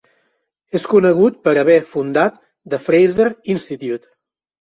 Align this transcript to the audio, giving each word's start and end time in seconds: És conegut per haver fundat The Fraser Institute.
És 0.77 0.85
conegut 0.93 1.35
per 1.47 1.53
haver 1.61 1.75
fundat 1.89 2.39
The 2.75 2.79
Fraser 2.87 3.29
Institute. 3.57 4.11